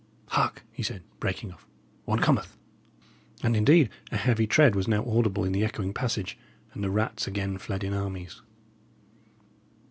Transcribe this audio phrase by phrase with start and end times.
[0.29, 1.67] Hark!" he said, breaking off
[2.05, 2.57] "one cometh."
[3.43, 6.39] And indeed a heavy tread was now audible in the echoing passage,
[6.73, 8.41] and the rats again fled in armies.